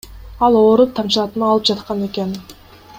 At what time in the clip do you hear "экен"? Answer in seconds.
2.09-2.37